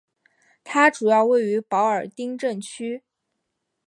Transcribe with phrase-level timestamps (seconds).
[0.63, 3.03] 它主要位于保尔丁镇区。